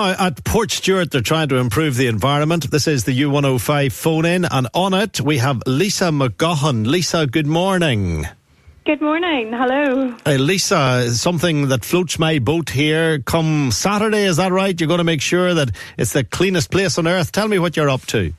At 0.00 0.36
Portstewart, 0.44 1.10
they're 1.10 1.20
trying 1.20 1.50
to 1.50 1.56
improve 1.56 1.96
the 1.96 2.06
environment. 2.06 2.70
This 2.70 2.88
is 2.88 3.04
the 3.04 3.20
U105 3.20 3.92
phone 3.92 4.24
in, 4.24 4.46
and 4.46 4.66
on 4.72 4.94
it, 4.94 5.20
we 5.20 5.36
have 5.36 5.62
Lisa 5.66 6.04
McGohan. 6.04 6.86
Lisa, 6.86 7.26
good 7.26 7.46
morning. 7.46 8.26
Good 8.86 9.02
morning. 9.02 9.52
Hello. 9.52 10.16
Uh, 10.24 10.30
Lisa, 10.36 11.14
something 11.14 11.68
that 11.68 11.84
floats 11.84 12.18
my 12.18 12.38
boat 12.38 12.70
here 12.70 13.18
come 13.18 13.70
Saturday, 13.72 14.24
is 14.24 14.38
that 14.38 14.52
right? 14.52 14.80
You're 14.80 14.88
going 14.88 14.98
to 14.98 15.04
make 15.04 15.20
sure 15.20 15.52
that 15.52 15.70
it's 15.98 16.14
the 16.14 16.24
cleanest 16.24 16.70
place 16.70 16.96
on 16.96 17.06
earth. 17.06 17.30
Tell 17.30 17.46
me 17.46 17.58
what 17.58 17.76
you're 17.76 17.90
up 17.90 18.06
to. 18.06 18.32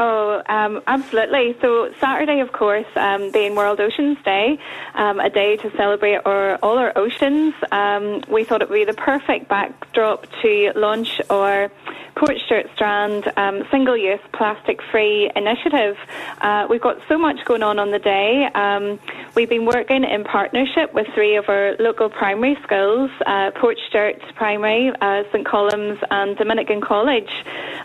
Oh, 0.00 0.40
um, 0.48 0.80
absolutely. 0.86 1.56
So 1.60 1.92
Saturday, 1.98 2.38
of 2.38 2.52
course, 2.52 2.86
um, 2.94 3.32
being 3.32 3.56
World 3.56 3.80
Oceans 3.80 4.16
Day, 4.24 4.56
um, 4.94 5.18
a 5.18 5.28
day 5.28 5.56
to 5.56 5.76
celebrate 5.76 6.20
our, 6.24 6.54
all 6.62 6.78
our 6.78 6.96
oceans, 6.96 7.52
um, 7.72 8.22
we 8.28 8.44
thought 8.44 8.62
it 8.62 8.70
would 8.70 8.76
be 8.76 8.84
the 8.84 8.94
perfect 8.94 9.48
backdrop 9.48 10.26
to 10.42 10.72
launch 10.76 11.20
our 11.30 11.68
Port 12.14 12.36
Stewart 12.46 12.66
Strand 12.74 13.32
um, 13.36 13.62
single-use 13.72 14.20
plastic-free 14.32 15.32
initiative. 15.34 15.96
Uh, 16.40 16.66
we've 16.70 16.80
got 16.80 16.98
so 17.08 17.18
much 17.18 17.44
going 17.44 17.62
on 17.62 17.78
on 17.80 17.90
the 17.90 17.98
day. 17.98 18.48
Um, 18.54 19.00
we've 19.34 19.48
been 19.48 19.66
working 19.66 20.04
in 20.04 20.24
partnership 20.24 20.94
with 20.94 21.06
three 21.14 21.36
of 21.36 21.48
our 21.48 21.76
local 21.78 22.08
primary 22.08 22.56
schools, 22.62 23.10
uh, 23.26 23.50
Port 23.52 23.78
Stewart 23.88 24.20
Primary, 24.34 24.92
uh, 25.00 25.24
St 25.32 25.46
Colum's 25.46 25.98
and 26.10 26.36
Dominican 26.36 26.80
College. 26.80 27.30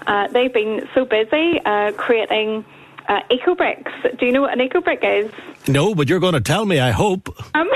Uh, 0.08 0.28
they've 0.28 0.54
been 0.54 0.88
so 0.94 1.06
busy 1.06 1.60
uh, 1.66 1.92
creating 1.94 2.66
uh, 3.08 3.20
eco 3.30 3.56
bricks. 3.56 3.92
Do 4.18 4.26
you 4.26 4.32
know 4.32 4.42
what 4.42 4.54
an 4.54 4.62
eco 4.62 4.82
brick 4.82 5.00
is? 5.04 5.32
No, 5.68 5.96
but 5.96 6.10
you're 6.10 6.20
going 6.20 6.34
to 6.34 6.42
tell 6.42 6.66
me, 6.66 6.80
I 6.80 6.92
hope. 6.92 7.30
Um, 7.56 7.70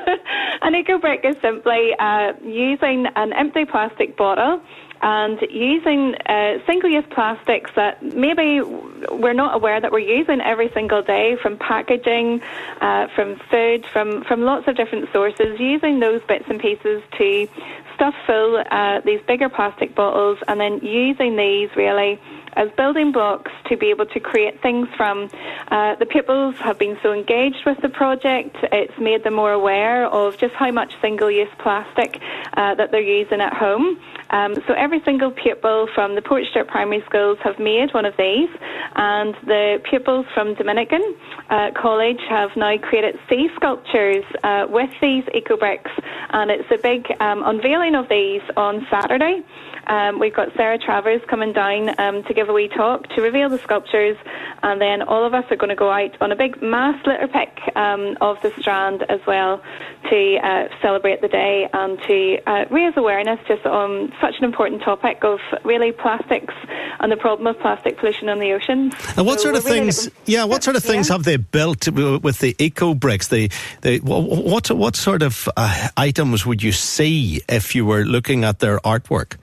an 0.62 0.74
eco 0.74 0.98
brick 0.98 1.20
is 1.24 1.36
simply 1.40 1.94
uh, 1.98 2.32
using 2.42 3.06
an 3.16 3.32
empty 3.32 3.64
plastic 3.64 4.16
bottle 4.16 4.60
and 5.04 5.38
using 5.50 6.14
uh, 6.26 6.58
single-use 6.66 7.04
plastics 7.10 7.70
that 7.76 8.02
maybe 8.02 8.62
we're 8.62 9.34
not 9.34 9.54
aware 9.54 9.78
that 9.78 9.92
we're 9.92 9.98
using 9.98 10.40
every 10.40 10.70
single 10.72 11.02
day 11.02 11.36
from 11.42 11.58
packaging, 11.58 12.40
uh, 12.80 13.06
from 13.14 13.36
food, 13.50 13.84
from, 13.92 14.24
from 14.24 14.40
lots 14.44 14.66
of 14.66 14.76
different 14.76 15.12
sources, 15.12 15.60
using 15.60 16.00
those 16.00 16.22
bits 16.22 16.46
and 16.48 16.58
pieces 16.58 17.02
to 17.18 17.46
stuff 17.94 18.14
full 18.26 18.64
uh, 18.70 19.00
these 19.04 19.20
bigger 19.26 19.50
plastic 19.50 19.94
bottles 19.94 20.38
and 20.48 20.58
then 20.58 20.78
using 20.78 21.36
these 21.36 21.68
really 21.76 22.18
as 22.56 22.70
building 22.76 23.12
blocks 23.12 23.50
to 23.66 23.76
be 23.76 23.90
able 23.90 24.06
to 24.06 24.20
create 24.20 24.60
things 24.62 24.88
from. 24.96 25.28
Uh, 25.68 25.96
the 25.96 26.06
pupils 26.06 26.54
have 26.56 26.78
been 26.78 26.96
so 27.02 27.12
engaged 27.12 27.64
with 27.66 27.80
the 27.82 27.88
project, 27.88 28.56
it's 28.72 28.96
made 28.98 29.24
them 29.24 29.34
more 29.34 29.52
aware 29.52 30.06
of 30.06 30.38
just 30.38 30.54
how 30.54 30.70
much 30.70 30.94
single 31.00 31.30
use 31.30 31.48
plastic 31.58 32.20
uh, 32.56 32.74
that 32.74 32.90
they're 32.90 33.00
using 33.00 33.40
at 33.40 33.52
home. 33.52 34.00
Um, 34.34 34.56
so 34.66 34.74
every 34.74 35.00
single 35.04 35.30
pupil 35.30 35.86
from 35.94 36.16
the 36.16 36.20
Portstewart 36.20 36.66
Primary 36.66 37.04
Schools 37.06 37.38
have 37.44 37.60
made 37.60 37.94
one 37.94 38.04
of 38.04 38.14
these, 38.18 38.48
and 38.96 39.32
the 39.46 39.80
pupils 39.88 40.26
from 40.34 40.54
Dominican 40.54 41.14
uh, 41.50 41.70
College 41.80 42.18
have 42.28 42.50
now 42.56 42.76
created 42.78 43.14
sea 43.30 43.48
sculptures 43.54 44.24
uh, 44.42 44.66
with 44.68 44.90
these 45.00 45.22
eco 45.32 45.56
bricks, 45.56 45.92
and 46.30 46.50
it's 46.50 46.68
a 46.72 46.78
big 46.78 47.06
um, 47.20 47.44
unveiling 47.46 47.94
of 47.94 48.08
these 48.08 48.42
on 48.56 48.84
Saturday. 48.90 49.40
Um, 49.86 50.18
we've 50.18 50.34
got 50.34 50.48
Sarah 50.56 50.78
Travers 50.78 51.20
coming 51.28 51.52
down 51.52 51.98
um, 52.00 52.24
to 52.24 52.34
give 52.34 52.48
a 52.48 52.52
wee 52.52 52.68
talk 52.68 53.06
to 53.10 53.22
reveal 53.22 53.48
the 53.48 53.58
sculptures, 53.58 54.16
and 54.62 54.80
then 54.80 55.02
all 55.02 55.24
of 55.24 55.34
us 55.34 55.44
are 55.50 55.56
going 55.56 55.70
to 55.70 55.76
go 55.76 55.90
out 55.90 56.20
on 56.20 56.32
a 56.32 56.36
big 56.36 56.60
mass 56.62 56.98
litter 57.06 57.28
pick 57.28 57.76
um, 57.76 58.16
of 58.20 58.40
the 58.42 58.50
Strand 58.58 59.04
as 59.08 59.20
well 59.26 59.62
to 60.10 60.36
uh, 60.42 60.68
celebrate 60.80 61.20
the 61.20 61.28
day 61.28 61.68
and 61.72 62.00
to 62.02 62.38
uh, 62.46 62.64
raise 62.70 62.94
awareness 62.96 63.38
just 63.46 63.64
on 63.66 64.12
such 64.24 64.36
an 64.38 64.44
important 64.44 64.80
topic 64.82 65.18
of 65.22 65.38
really 65.64 65.92
plastics 65.92 66.54
and 67.00 67.12
the 67.12 67.16
problem 67.16 67.46
of 67.46 67.58
plastic 67.60 67.98
pollution 67.98 68.28
in 68.28 68.38
the 68.38 68.52
oceans. 68.52 68.94
And 69.16 69.26
what 69.26 69.38
So 69.40 69.44
sort 69.44 69.56
of 69.56 69.64
really 69.64 69.80
things? 69.80 70.04
looking- 70.06 70.34
Yeah, 70.34 70.44
what 70.44 70.62
sort 70.64 70.76
of 70.76 70.82
things 70.82 71.08
Yeah. 71.08 71.14
have 71.16 71.24
they 71.24 71.36
built 71.36 71.82
with 72.26 72.38
the 72.38 72.54
eco 72.58 72.94
bricks? 72.94 73.28
The, 73.28 73.50
the 73.82 73.98
what 73.98 74.70
what 74.70 74.96
sort 74.96 75.22
of 75.22 75.48
uh, 75.56 75.88
items 75.96 76.46
would 76.46 76.62
you 76.62 76.72
see 76.72 77.42
if 77.48 77.74
you 77.74 77.84
were 77.84 78.04
looking 78.04 78.44
at 78.44 78.60
their 78.60 78.78
artwork? 78.80 79.36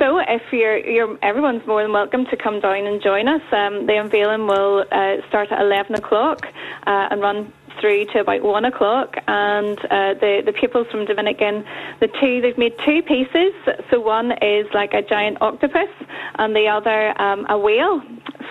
So, 0.00 0.18
if 0.18 0.42
you're, 0.52 0.76
you're, 0.78 1.16
everyone's 1.22 1.64
more 1.68 1.80
than 1.82 1.92
welcome 1.92 2.26
to 2.26 2.36
come 2.36 2.58
down 2.60 2.84
and 2.86 3.00
join 3.00 3.28
us. 3.28 3.40
Um, 3.52 3.86
the 3.86 3.96
unveiling 3.96 4.46
will 4.48 4.84
uh, 4.90 5.16
start 5.28 5.52
at 5.52 5.60
11 5.60 5.94
o'clock 5.94 6.46
uh, 6.86 7.08
and 7.10 7.20
run 7.20 7.52
through 7.84 8.06
to 8.06 8.20
about 8.20 8.42
1 8.42 8.64
o'clock. 8.64 9.16
And 9.28 9.78
uh, 9.78 10.14
the, 10.14 10.42
the 10.46 10.52
pupils 10.52 10.86
from 10.90 11.04
Dominican, 11.04 11.64
the 12.00 12.08
two, 12.18 12.40
they've 12.40 12.56
made 12.56 12.72
two 12.82 13.02
pieces. 13.02 13.52
So, 13.90 14.00
one 14.00 14.32
is 14.40 14.66
like 14.72 14.94
a 14.94 15.02
giant 15.02 15.42
octopus, 15.42 15.90
and 16.36 16.56
the 16.56 16.66
other 16.66 17.20
um, 17.20 17.44
a 17.50 17.58
whale. 17.58 18.00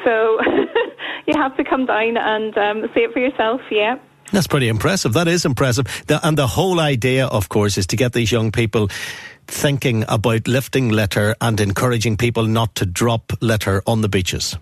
So, 0.03 0.39
you 1.25 1.33
have 1.33 1.57
to 1.57 1.63
come 1.63 1.88
down 1.88 2.17
and 2.17 2.55
um, 2.57 2.85
see 2.94 3.01
it 3.01 3.13
for 3.13 3.19
yourself, 3.19 3.61
yeah. 3.71 3.95
That's 4.31 4.47
pretty 4.47 4.67
impressive. 4.67 5.13
That 5.13 5.27
is 5.27 5.45
impressive. 5.45 5.85
The, 6.05 6.19
and 6.25 6.38
the 6.38 6.47
whole 6.47 6.79
idea, 6.79 7.25
of 7.25 7.50
course, 7.50 7.77
is 7.79 7.88
to 7.88 7.95
get 7.95 8.13
these 8.13 8.31
young 8.31 8.51
people 8.51 8.89
thinking 9.47 10.05
about 10.07 10.47
lifting 10.47 10.89
litter 10.89 11.35
and 11.41 11.59
encouraging 11.59 12.17
people 12.17 12.45
not 12.45 12.75
to 12.75 12.85
drop 12.85 13.33
litter 13.41 13.81
on 13.88 14.01
the 14.01 14.09
beaches. 14.09 14.57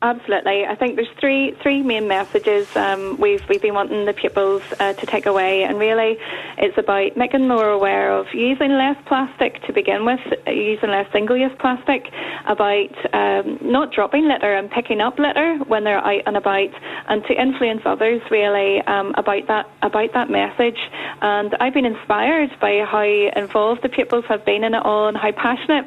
Absolutely. 0.00 0.64
I 0.64 0.76
think 0.76 0.94
there's 0.94 1.10
three 1.18 1.56
three 1.60 1.82
main 1.82 2.06
messages 2.06 2.68
um, 2.76 3.18
we've 3.18 3.42
we've 3.48 3.60
been 3.60 3.74
wanting 3.74 4.04
the 4.04 4.12
pupils 4.12 4.62
uh, 4.78 4.92
to 4.92 5.06
take 5.06 5.26
away, 5.26 5.64
and 5.64 5.76
really, 5.76 6.16
it's 6.56 6.78
about 6.78 7.16
making 7.16 7.48
more 7.48 7.68
aware 7.70 8.12
of 8.12 8.32
using 8.32 8.70
less 8.74 8.96
plastic 9.06 9.60
to 9.64 9.72
begin 9.72 10.04
with, 10.04 10.20
using 10.46 10.90
less 10.90 11.10
single-use 11.10 11.50
plastic, 11.58 12.06
about 12.46 12.94
um, 13.12 13.58
not 13.60 13.90
dropping 13.90 14.28
litter 14.28 14.54
and 14.54 14.70
picking 14.70 15.00
up 15.00 15.18
litter 15.18 15.58
when 15.66 15.82
they're 15.82 15.98
out 15.98 16.22
and 16.26 16.36
about, 16.36 16.70
and 17.08 17.24
to 17.24 17.32
influence 17.34 17.82
others 17.84 18.22
really 18.30 18.80
um, 18.82 19.12
about 19.16 19.48
that 19.48 19.68
about 19.82 20.12
that 20.12 20.30
message. 20.30 20.78
And 21.22 21.56
I've 21.58 21.74
been 21.74 21.84
inspired 21.84 22.50
by 22.60 22.84
how 22.88 23.02
involved 23.34 23.82
the 23.82 23.88
pupils 23.88 24.26
have 24.28 24.44
been 24.44 24.62
in 24.62 24.74
it 24.74 24.86
all, 24.86 25.08
and 25.08 25.16
how 25.16 25.32
passionate 25.32 25.86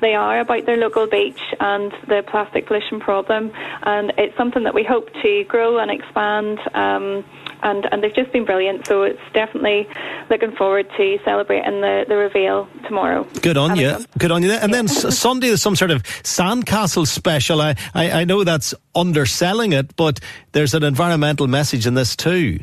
they 0.00 0.14
are 0.14 0.40
about 0.40 0.66
their 0.66 0.78
local 0.78 1.06
beach 1.06 1.38
and 1.60 1.92
the 2.08 2.24
plastic 2.26 2.66
pollution 2.66 2.98
problem. 2.98 3.51
And 3.82 4.12
it's 4.18 4.36
something 4.36 4.64
that 4.64 4.74
we 4.74 4.84
hope 4.84 5.12
to 5.22 5.44
grow 5.48 5.78
and 5.78 5.90
expand. 5.90 6.58
Um, 6.74 7.24
and, 7.62 7.86
and 7.92 8.02
they've 8.02 8.14
just 8.14 8.32
been 8.32 8.44
brilliant, 8.44 8.86
so 8.86 9.02
it's 9.02 9.20
definitely 9.32 9.88
looking 10.30 10.52
forward 10.52 10.88
to 10.96 11.18
celebrating 11.24 11.80
the, 11.80 12.04
the 12.08 12.16
reveal 12.16 12.68
tomorrow. 12.86 13.24
Good 13.40 13.56
on 13.56 13.70
Having 13.70 13.84
you. 13.84 14.06
Good 14.18 14.32
on 14.32 14.42
you. 14.42 14.50
And 14.52 14.74
then 14.74 14.88
Sunday 14.88 15.48
there's 15.48 15.62
some 15.62 15.76
sort 15.76 15.90
of 15.90 16.02
sandcastle 16.02 17.06
special. 17.06 17.60
I, 17.60 17.76
I, 17.94 18.10
I 18.10 18.24
know 18.24 18.42
that's 18.44 18.74
underselling 18.94 19.72
it, 19.72 19.94
but 19.96 20.20
there's 20.52 20.74
an 20.74 20.82
environmental 20.82 21.46
message 21.46 21.86
in 21.86 21.94
this 21.94 22.16
too. 22.16 22.60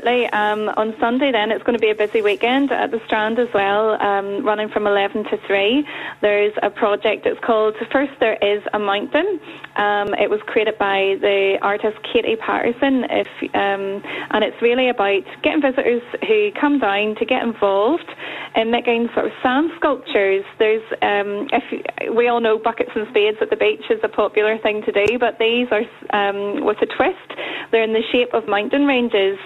Absolutely. 0.00 0.30
Um, 0.32 0.70
on 0.76 0.94
Sunday, 0.98 1.30
then, 1.30 1.50
it's 1.50 1.62
going 1.62 1.76
to 1.76 1.80
be 1.80 1.90
a 1.90 1.94
busy 1.94 2.22
weekend 2.22 2.72
at 2.72 2.90
the 2.90 3.00
Strand 3.04 3.38
as 3.38 3.48
well, 3.52 4.00
um, 4.00 4.44
running 4.46 4.70
from 4.70 4.86
11 4.86 5.24
to 5.24 5.36
3. 5.46 5.86
There's 6.22 6.54
a 6.62 6.70
project 6.70 7.26
It's 7.26 7.40
called 7.44 7.74
First 7.92 8.12
There 8.18 8.38
Is 8.40 8.62
a 8.72 8.78
Mountain. 8.78 9.40
Um, 9.76 10.14
it 10.14 10.30
was 10.30 10.40
created 10.46 10.78
by 10.78 11.16
the 11.20 11.58
artist 11.60 11.98
Katie 12.12 12.36
Paterson, 12.36 13.04
if, 13.10 13.28
um, 13.54 14.02
and 14.30 14.42
it's 14.42 14.60
really 14.62 14.88
about 14.88 15.22
getting 15.42 15.60
visitors 15.60 16.02
who 16.26 16.50
come 16.58 16.78
down 16.78 17.14
to 17.16 17.26
get 17.26 17.42
involved 17.42 18.08
in 18.56 18.70
making 18.70 19.08
sort 19.14 19.26
of 19.26 19.32
sand 19.42 19.70
sculptures. 19.76 20.44
There's, 20.58 20.82
um, 21.02 21.46
if 21.52 22.14
we 22.14 22.28
all 22.28 22.40
know 22.40 22.58
buckets 22.58 22.90
and 22.94 23.06
spades 23.10 23.38
at 23.40 23.50
the 23.50 23.56
beach 23.56 23.84
is 23.90 24.00
a 24.02 24.08
popular 24.08 24.58
thing 24.58 24.82
to 24.82 24.92
do, 24.92 25.18
but 25.18 25.38
these 25.38 25.68
are 25.70 25.84
um, 26.16 26.64
with 26.64 26.78
a 26.82 26.86
twist. 26.86 27.38
They're 27.70 27.84
in 27.84 27.92
the 27.92 28.02
shape 28.10 28.34
of 28.34 28.48
mountain 28.48 28.86
ranges, 28.86 29.38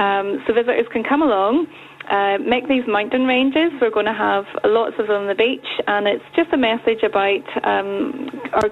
um, 0.00 0.42
so 0.46 0.54
visitors 0.54 0.86
can 0.92 1.04
come 1.04 1.22
along 1.22 1.66
uh, 2.08 2.38
make 2.38 2.66
these 2.68 2.82
mountain 2.88 3.24
ranges. 3.24 3.70
We're 3.80 3.90
going 3.90 4.06
to 4.06 4.12
have 4.12 4.44
lots 4.64 4.96
of 4.98 5.06
them 5.06 5.22
on 5.22 5.26
the 5.28 5.34
beach, 5.34 5.66
and 5.86 6.08
it's 6.08 6.24
just 6.34 6.52
a 6.52 6.56
message 6.56 7.02
about 7.04 7.46
um, 7.62 8.28
our 8.52 8.68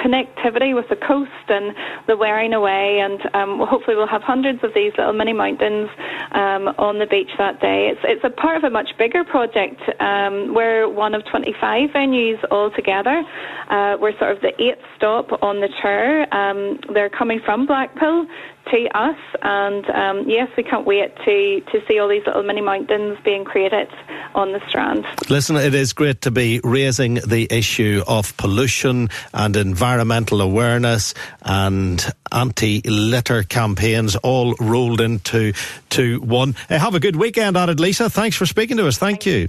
connectivity 0.00 0.74
with 0.74 0.88
the 0.88 0.96
coast 0.96 1.30
and 1.48 1.74
the 2.06 2.16
wearing 2.16 2.52
away. 2.52 3.00
And 3.00 3.20
um, 3.34 3.66
hopefully, 3.66 3.96
we'll 3.96 4.08
have 4.08 4.22
hundreds 4.22 4.64
of 4.64 4.74
these 4.74 4.92
little 4.96 5.12
mini 5.12 5.32
mountains 5.32 5.90
um, 6.32 6.68
on 6.78 6.98
the 6.98 7.06
beach 7.06 7.30
that 7.38 7.60
day. 7.60 7.88
It's 7.92 8.00
it's 8.04 8.24
a 8.24 8.30
part 8.30 8.56
of 8.56 8.64
a 8.64 8.70
much 8.70 8.90
bigger 8.98 9.24
project. 9.24 9.80
Um, 10.00 10.54
we're 10.54 10.88
one 10.88 11.14
of 11.14 11.24
25 11.30 11.90
venues 11.90 12.42
altogether. 12.50 13.22
Uh, 13.68 13.96
we're 14.00 14.16
sort 14.18 14.32
of 14.32 14.40
the 14.40 14.52
eighth 14.60 14.82
stop 14.96 15.42
on 15.42 15.60
the 15.60 15.68
tour. 15.80 16.34
Um, 16.34 16.80
they're 16.92 17.10
coming 17.10 17.40
from 17.44 17.66
Blackpool 17.66 18.26
to 18.70 18.88
us. 18.94 19.18
And 19.42 19.88
um, 19.90 20.28
yes, 20.28 20.48
we 20.56 20.62
can't 20.62 20.86
wait 20.86 21.14
to, 21.24 21.60
to 21.72 21.80
see 21.88 21.98
all 21.98 22.08
these 22.08 22.24
little 22.26 22.42
mini 22.42 22.60
mountains 22.60 23.18
being 23.24 23.44
created 23.44 23.88
on 24.34 24.52
the 24.52 24.60
Strand. 24.68 25.04
Listen, 25.28 25.56
it 25.56 25.74
is 25.74 25.92
great 25.92 26.20
to 26.22 26.30
be 26.30 26.60
raising 26.62 27.14
the 27.14 27.48
issue 27.50 28.02
of 28.06 28.36
pollution 28.36 29.08
and 29.32 29.56
environmental 29.90 30.40
awareness 30.40 31.14
and 31.42 32.14
anti-litter 32.30 33.42
campaigns 33.42 34.14
all 34.16 34.54
rolled 34.60 35.00
into 35.00 35.52
to 35.88 36.20
one. 36.20 36.54
Uh, 36.70 36.78
have 36.78 36.94
a 36.94 37.00
good 37.00 37.16
weekend 37.16 37.56
at 37.56 37.68
it, 37.68 37.80
Lisa. 37.80 38.08
Thanks 38.08 38.36
for 38.36 38.46
speaking 38.46 38.76
to 38.76 38.86
us. 38.86 38.98
Thank, 38.98 39.24
Thank 39.24 39.26
you. 39.26 39.48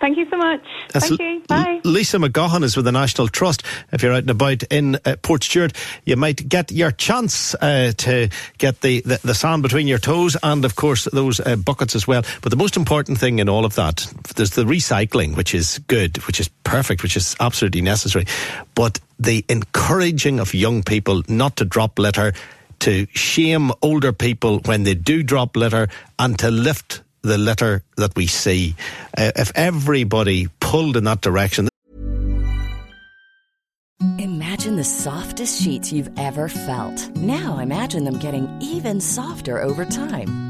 Thank 0.00 0.16
you 0.16 0.26
so 0.30 0.38
much. 0.38 0.62
That's 0.92 1.08
Thank 1.08 1.20
you. 1.20 1.42
Bye. 1.46 1.80
Lisa 1.84 2.16
McGohan 2.16 2.62
is 2.62 2.74
with 2.74 2.86
the 2.86 2.92
National 2.92 3.28
Trust. 3.28 3.62
If 3.92 4.02
you're 4.02 4.14
out 4.14 4.22
and 4.22 4.30
about 4.30 4.62
in 4.64 4.94
uh, 4.96 5.16
Portstewart, 5.22 5.76
you 6.06 6.16
might 6.16 6.48
get 6.48 6.72
your 6.72 6.90
chance 6.90 7.54
uh, 7.56 7.92
to 7.98 8.30
get 8.56 8.80
the, 8.80 9.02
the, 9.02 9.20
the, 9.22 9.34
sand 9.34 9.62
between 9.62 9.86
your 9.86 9.98
toes 9.98 10.38
and, 10.42 10.64
of 10.64 10.74
course, 10.74 11.06
those 11.12 11.38
uh, 11.40 11.56
buckets 11.56 11.94
as 11.94 12.06
well. 12.06 12.22
But 12.40 12.50
the 12.50 12.56
most 12.56 12.78
important 12.78 13.18
thing 13.18 13.40
in 13.40 13.48
all 13.50 13.66
of 13.66 13.74
that, 13.74 14.06
there's 14.36 14.52
the 14.52 14.64
recycling, 14.64 15.36
which 15.36 15.54
is 15.54 15.78
good, 15.86 16.16
which 16.26 16.40
is 16.40 16.48
perfect, 16.64 17.02
which 17.02 17.16
is 17.16 17.36
absolutely 17.38 17.82
necessary. 17.82 18.24
But 18.74 19.00
the 19.18 19.44
encouraging 19.50 20.40
of 20.40 20.54
young 20.54 20.82
people 20.82 21.22
not 21.28 21.56
to 21.56 21.66
drop 21.66 21.98
litter, 21.98 22.32
to 22.80 23.06
shame 23.12 23.70
older 23.82 24.12
people 24.12 24.60
when 24.60 24.84
they 24.84 24.94
do 24.94 25.22
drop 25.22 25.56
litter, 25.56 25.88
and 26.18 26.38
to 26.38 26.50
lift 26.50 27.02
the 27.22 27.38
litter 27.38 27.82
that 27.96 28.14
we 28.16 28.26
see. 28.26 28.74
Uh, 29.16 29.32
if 29.36 29.52
everybody 29.54 30.48
pulled 30.60 30.96
in 30.96 31.04
that 31.04 31.20
direction. 31.20 31.68
Imagine 34.18 34.76
the 34.76 34.84
softest 34.84 35.62
sheets 35.62 35.92
you've 35.92 36.10
ever 36.18 36.48
felt. 36.48 37.16
Now 37.16 37.58
imagine 37.58 38.04
them 38.04 38.18
getting 38.18 38.48
even 38.60 39.00
softer 39.00 39.60
over 39.62 39.84
time. 39.84 40.49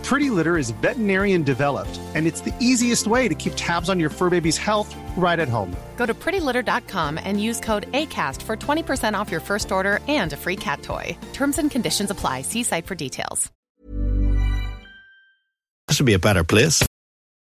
Pretty 0.03 0.29
Litter 0.29 0.57
is 0.57 0.71
veterinarian 0.81 1.43
developed, 1.43 1.99
and 2.15 2.27
it's 2.27 2.41
the 2.41 2.53
easiest 2.59 3.07
way 3.07 3.27
to 3.27 3.35
keep 3.35 3.53
tabs 3.55 3.89
on 3.89 3.99
your 3.99 4.09
fur 4.09 4.29
baby's 4.29 4.57
health 4.57 4.93
right 5.15 5.39
at 5.39 5.47
home. 5.47 5.75
Go 5.97 6.05
to 6.05 6.13
prettylitter.com 6.13 7.19
and 7.23 7.41
use 7.41 7.59
code 7.59 7.91
ACAST 7.91 8.41
for 8.41 8.57
20% 8.57 9.13
off 9.13 9.31
your 9.31 9.41
first 9.41 9.71
order 9.71 9.99
and 10.07 10.33
a 10.33 10.37
free 10.37 10.55
cat 10.57 10.81
toy. 10.81 11.15
Terms 11.33 11.59
and 11.59 11.69
conditions 11.69 12.09
apply. 12.09 12.41
See 12.41 12.63
site 12.63 12.87
for 12.87 12.95
details. 12.95 13.51
This 15.87 15.99
would 15.99 16.05
be 16.05 16.13
a 16.13 16.19
better 16.19 16.45
place. 16.45 16.87